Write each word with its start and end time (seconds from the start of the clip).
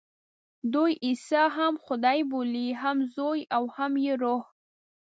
دوی 0.73 0.91
عیسی 1.05 1.43
هم 1.57 1.73
خدای 1.85 2.19
بولي، 2.31 2.67
هم 2.81 2.97
یې 3.03 3.07
زوی 3.15 3.41
او 3.55 3.63
هم 3.75 3.91
یې 4.05 4.13
روح. 4.21 4.43